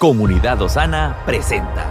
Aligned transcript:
Comunidad 0.00 0.62
Osana 0.62 1.14
presenta. 1.26 1.84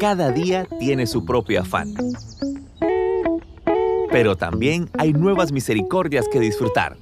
Cada 0.00 0.32
día 0.32 0.66
tiene 0.80 1.06
su 1.06 1.24
propio 1.24 1.60
afán. 1.60 1.94
Pero 4.10 4.34
también 4.34 4.90
hay 4.98 5.12
nuevas 5.12 5.52
misericordias 5.52 6.26
que 6.32 6.40
disfrutar. 6.40 6.96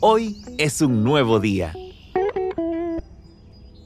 Hoy 0.00 0.42
es 0.56 0.80
un 0.80 1.04
nuevo 1.04 1.40
día. 1.40 1.74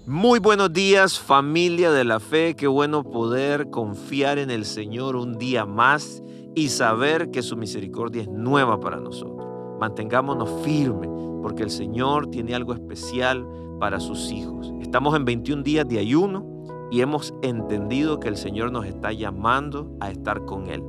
Muy 0.08 0.38
buenos 0.38 0.72
días 0.72 1.18
familia 1.18 1.90
de 1.90 2.04
la 2.04 2.20
fe, 2.20 2.54
qué 2.54 2.68
bueno 2.68 3.02
poder 3.02 3.70
confiar 3.70 4.38
en 4.38 4.52
el 4.52 4.64
Señor 4.64 5.16
un 5.16 5.36
día 5.36 5.66
más 5.66 6.22
y 6.54 6.68
saber 6.68 7.32
que 7.32 7.42
su 7.42 7.56
misericordia 7.56 8.22
es 8.22 8.28
nueva 8.28 8.78
para 8.78 9.00
nosotros. 9.00 9.44
Mantengámonos 9.80 10.62
firmes 10.62 11.10
porque 11.42 11.64
el 11.64 11.70
Señor 11.70 12.28
tiene 12.28 12.54
algo 12.54 12.72
especial 12.72 13.44
para 13.80 13.98
sus 13.98 14.30
hijos. 14.30 14.72
Estamos 14.80 15.16
en 15.16 15.24
21 15.24 15.64
días 15.64 15.88
de 15.88 15.98
ayuno 15.98 16.46
y 16.92 17.00
hemos 17.00 17.34
entendido 17.42 18.20
que 18.20 18.28
el 18.28 18.36
Señor 18.36 18.70
nos 18.70 18.86
está 18.86 19.10
llamando 19.10 19.90
a 19.98 20.12
estar 20.12 20.44
con 20.44 20.68
Él. 20.68 20.84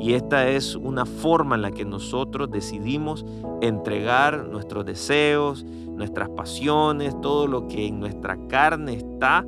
Y 0.00 0.14
esta 0.14 0.48
es 0.48 0.74
una 0.74 1.06
forma 1.06 1.54
en 1.54 1.62
la 1.62 1.70
que 1.70 1.84
nosotros 1.84 2.50
decidimos 2.50 3.24
entregar 3.60 4.46
nuestros 4.48 4.84
deseos, 4.84 5.64
nuestras 5.64 6.28
pasiones, 6.30 7.18
todo 7.20 7.46
lo 7.46 7.68
que 7.68 7.86
en 7.86 8.00
nuestra 8.00 8.36
carne 8.48 8.94
está 8.94 9.46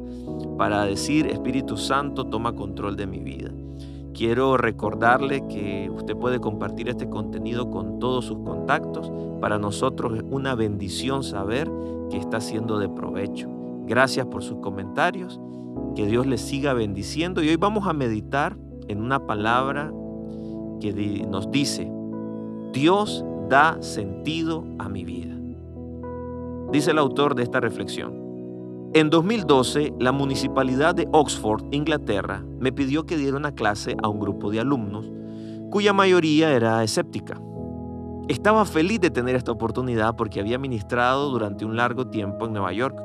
para 0.56 0.84
decir, 0.84 1.27
Espíritu 1.27 1.77
Santo, 1.77 2.27
toma 2.27 2.55
control 2.55 2.97
de 2.97 3.06
mi 3.06 3.19
vida. 3.19 3.50
Quiero 4.14 4.56
recordarle 4.56 5.45
que 5.48 5.91
usted 5.91 6.16
puede 6.16 6.38
compartir 6.38 6.88
este 6.88 7.09
contenido 7.09 7.69
con 7.70 7.98
todos 7.98 8.27
sus 8.27 8.38
contactos. 8.38 9.11
Para 9.41 9.59
nosotros 9.59 10.16
es 10.16 10.22
una 10.30 10.55
bendición 10.55 11.25
saber 11.25 11.69
que 12.11 12.19
está 12.19 12.41
siendo 12.41 12.78
de 12.78 12.88
provecho. 12.88 13.48
Gracias 13.86 14.27
por 14.27 14.44
sus 14.44 14.59
comentarios. 14.59 15.41
Que 15.97 16.06
Dios 16.06 16.27
les 16.27 16.41
siga 16.41 16.75
bendiciendo. 16.75 17.42
Y 17.42 17.48
hoy 17.48 17.56
vamos 17.56 17.88
a 17.88 17.92
meditar 17.92 18.56
en 18.86 19.00
una 19.00 19.27
palabra 19.27 19.92
que 20.80 20.92
nos 21.28 21.50
dice, 21.50 21.91
Dios 22.72 23.25
da 23.48 23.80
sentido 23.80 24.64
a 24.78 24.89
mi 24.89 25.05
vida. 25.05 25.34
Dice 26.72 26.91
el 26.91 26.98
autor 26.98 27.34
de 27.34 27.42
esta 27.44 27.61
reflexión. 27.61 28.25
En 28.94 29.11
2012, 29.11 29.94
la 29.98 30.12
Municipalidad 30.12 30.94
de 30.94 31.08
Oxford, 31.12 31.64
Inglaterra, 31.72 32.44
me 32.58 32.72
pidió 32.72 33.06
que 33.06 33.16
diera 33.16 33.36
una 33.36 33.53
clase 33.53 33.97
a 34.03 34.08
un 34.08 34.20
grupo 34.20 34.50
de 34.50 34.61
alumnos 34.61 35.11
cuya 35.70 35.92
mayoría 35.92 36.53
era 36.53 36.84
escéptica. 36.84 37.41
Estaba 38.27 38.64
feliz 38.64 39.00
de 39.00 39.11
tener 39.11 39.36
esta 39.36 39.53
oportunidad 39.53 40.17
porque 40.17 40.41
había 40.41 40.58
ministrado 40.58 41.28
durante 41.28 41.67
un 41.67 41.77
largo 41.77 42.06
tiempo 42.06 42.47
en 42.47 42.55
Nueva 42.55 42.72
York, 42.72 42.98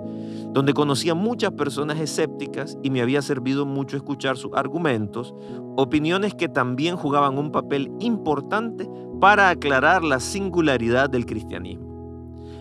donde 0.54 0.74
conocía 0.74 1.14
muchas 1.14 1.52
personas 1.52 2.00
escépticas 2.00 2.78
y 2.84 2.90
me 2.90 3.02
había 3.02 3.22
servido 3.22 3.66
mucho 3.66 3.98
escuchar 3.98 4.38
sus 4.38 4.54
argumentos, 4.54 5.36
opiniones 5.76 6.36
que 6.36 6.48
también 6.48 6.96
jugaban 6.96 7.38
un 7.38 7.52
papel 7.52 7.92
importante 8.00 8.90
para 9.20 9.50
aclarar 9.50 10.06
la 10.06 10.22
singularidad 10.22 11.10
del 11.10 11.26
cristianismo. 11.26 11.90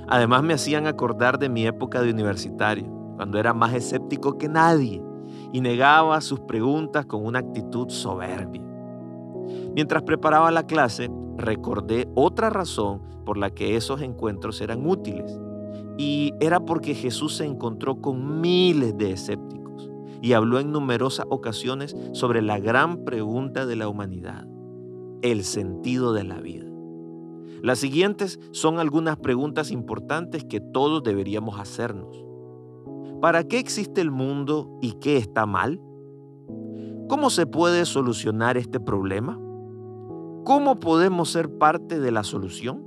Además 0.08 0.42
me 0.42 0.54
hacían 0.54 0.88
acordar 0.88 1.38
de 1.38 1.48
mi 1.48 1.64
época 1.64 2.02
de 2.02 2.10
universitario, 2.10 2.90
cuando 3.14 3.38
era 3.38 3.54
más 3.54 3.72
escéptico 3.72 4.36
que 4.36 4.48
nadie 4.48 5.00
y 5.52 5.60
negaba 5.60 6.20
sus 6.20 6.40
preguntas 6.40 7.06
con 7.06 7.24
una 7.24 7.38
actitud 7.38 7.88
soberbia. 7.88 8.64
Mientras 9.74 10.02
preparaba 10.02 10.50
la 10.50 10.66
clase, 10.66 11.08
recordé 11.38 12.08
otra 12.14 12.50
razón 12.50 13.00
por 13.24 13.38
la 13.38 13.50
que 13.50 13.76
esos 13.76 14.02
encuentros 14.02 14.60
eran 14.60 14.86
útiles 14.86 15.40
y 15.96 16.32
era 16.40 16.60
porque 16.60 16.94
Jesús 16.94 17.34
se 17.34 17.44
encontró 17.44 18.00
con 18.00 18.40
miles 18.40 18.96
de 18.98 19.12
escépticos 19.12 19.90
y 20.20 20.32
habló 20.32 20.58
en 20.58 20.72
numerosas 20.72 21.26
ocasiones 21.30 21.96
sobre 22.12 22.42
la 22.42 22.58
gran 22.58 23.04
pregunta 23.04 23.66
de 23.66 23.76
la 23.76 23.88
humanidad, 23.88 24.46
el 25.22 25.44
sentido 25.44 26.12
de 26.12 26.24
la 26.24 26.40
vida. 26.40 26.66
Las 27.62 27.78
siguientes 27.78 28.38
son 28.52 28.78
algunas 28.78 29.16
preguntas 29.16 29.70
importantes 29.70 30.44
que 30.44 30.60
todos 30.60 31.02
deberíamos 31.02 31.58
hacernos. 31.58 32.24
¿Para 33.20 33.42
qué 33.44 33.58
existe 33.58 34.00
el 34.00 34.12
mundo 34.12 34.78
y 34.80 34.92
qué 35.00 35.16
está 35.16 35.44
mal? 35.44 35.80
¿Cómo 37.08 37.30
se 37.30 37.46
puede 37.46 37.84
solucionar 37.84 38.56
este 38.56 38.78
problema? 38.78 39.40
¿Cómo 40.48 40.80
podemos 40.80 41.28
ser 41.28 41.58
parte 41.58 42.00
de 42.00 42.10
la 42.10 42.24
solución? 42.24 42.82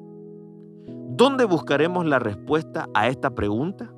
¿Dónde 1.09 1.45
buscaremos 1.45 2.07
la 2.07 2.17
respuesta 2.17 2.89
a 2.95 3.07
esta 3.07 3.35
pregunta? 3.35 3.93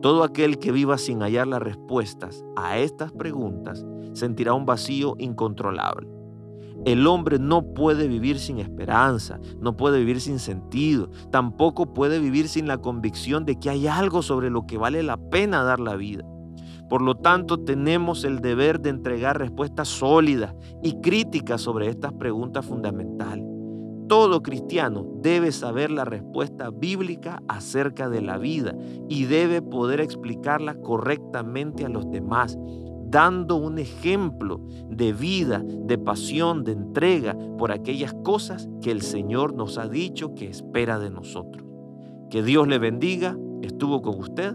Todo 0.00 0.24
aquel 0.24 0.58
que 0.58 0.72
viva 0.72 0.96
sin 0.96 1.20
hallar 1.20 1.46
las 1.46 1.60
respuestas 1.60 2.42
a 2.56 2.78
estas 2.78 3.12
preguntas 3.12 3.84
sentirá 4.14 4.54
un 4.54 4.64
vacío 4.64 5.14
incontrolable. 5.18 6.08
El 6.86 7.06
hombre 7.06 7.38
no 7.38 7.74
puede 7.74 8.08
vivir 8.08 8.38
sin 8.38 8.58
esperanza, 8.60 9.38
no 9.60 9.76
puede 9.76 9.98
vivir 9.98 10.22
sin 10.22 10.38
sentido, 10.38 11.10
tampoco 11.30 11.92
puede 11.92 12.18
vivir 12.18 12.48
sin 12.48 12.66
la 12.66 12.78
convicción 12.78 13.44
de 13.44 13.58
que 13.58 13.68
hay 13.68 13.88
algo 13.88 14.22
sobre 14.22 14.48
lo 14.48 14.66
que 14.66 14.78
vale 14.78 15.02
la 15.02 15.18
pena 15.18 15.64
dar 15.64 15.80
la 15.80 15.96
vida. 15.96 16.24
Por 16.88 17.02
lo 17.02 17.14
tanto, 17.16 17.60
tenemos 17.60 18.24
el 18.24 18.40
deber 18.40 18.80
de 18.80 18.90
entregar 18.90 19.38
respuestas 19.38 19.88
sólidas 19.88 20.54
y 20.82 21.00
críticas 21.00 21.60
sobre 21.62 21.88
estas 21.88 22.12
preguntas 22.12 22.64
fundamentales. 22.66 23.44
Todo 24.08 24.42
cristiano 24.42 25.06
debe 25.22 25.50
saber 25.50 25.90
la 25.90 26.04
respuesta 26.04 26.70
bíblica 26.70 27.42
acerca 27.48 28.10
de 28.10 28.20
la 28.20 28.36
vida 28.36 28.74
y 29.08 29.24
debe 29.24 29.62
poder 29.62 30.00
explicarla 30.00 30.74
correctamente 30.74 31.86
a 31.86 31.88
los 31.88 32.10
demás, 32.10 32.58
dando 33.06 33.56
un 33.56 33.78
ejemplo 33.78 34.60
de 34.90 35.14
vida, 35.14 35.62
de 35.64 35.96
pasión, 35.96 36.64
de 36.64 36.72
entrega 36.72 37.34
por 37.56 37.72
aquellas 37.72 38.12
cosas 38.24 38.68
que 38.82 38.90
el 38.90 39.00
Señor 39.00 39.54
nos 39.54 39.78
ha 39.78 39.88
dicho 39.88 40.34
que 40.34 40.48
espera 40.48 40.98
de 40.98 41.10
nosotros. 41.10 41.66
Que 42.28 42.42
Dios 42.42 42.68
le 42.68 42.78
bendiga. 42.78 43.38
Estuvo 43.62 44.02
con 44.02 44.18
usted, 44.18 44.54